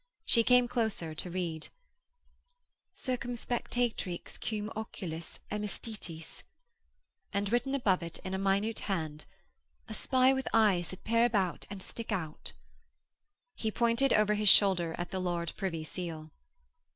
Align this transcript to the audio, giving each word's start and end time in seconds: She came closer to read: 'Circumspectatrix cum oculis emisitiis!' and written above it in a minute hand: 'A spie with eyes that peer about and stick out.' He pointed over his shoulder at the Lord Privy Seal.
She 0.25 0.43
came 0.43 0.67
closer 0.67 1.13
to 1.13 1.29
read: 1.29 1.67
'Circumspectatrix 2.95 4.39
cum 4.39 4.71
oculis 4.75 5.39
emisitiis!' 5.51 6.41
and 7.31 7.51
written 7.51 7.75
above 7.75 8.01
it 8.01 8.17
in 8.25 8.33
a 8.33 8.39
minute 8.39 8.79
hand: 8.79 9.25
'A 9.87 9.93
spie 9.93 10.33
with 10.33 10.47
eyes 10.53 10.89
that 10.89 11.03
peer 11.03 11.23
about 11.25 11.67
and 11.69 11.83
stick 11.83 12.11
out.' 12.11 12.53
He 13.53 13.69
pointed 13.69 14.11
over 14.11 14.33
his 14.33 14.49
shoulder 14.49 14.95
at 14.97 15.11
the 15.11 15.19
Lord 15.19 15.53
Privy 15.55 15.83
Seal. 15.83 16.31